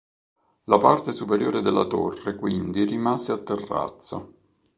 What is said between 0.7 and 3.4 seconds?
parte superiore della torre quindi rimase a